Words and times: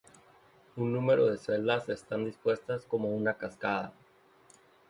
Un 0.77 0.91
número 0.91 1.27
de 1.27 1.37
celdas 1.37 1.87
están 1.89 2.25
dispuestas 2.25 2.85
como 2.87 3.15
una 3.15 3.35
cascada. 3.37 3.93